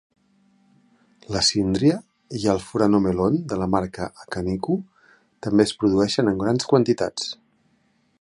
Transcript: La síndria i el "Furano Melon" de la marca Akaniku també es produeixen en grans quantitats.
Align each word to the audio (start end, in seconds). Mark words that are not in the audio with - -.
La 1.35 1.41
síndria 1.47 1.97
i 2.39 2.41
el 2.53 2.61
"Furano 2.69 3.01
Melon" 3.03 3.37
de 3.51 3.59
la 3.63 3.67
marca 3.75 4.07
Akaniku 4.25 4.79
també 5.49 5.67
es 5.71 5.75
produeixen 5.83 6.33
en 6.33 6.41
grans 6.45 6.67
quantitats. 6.73 7.29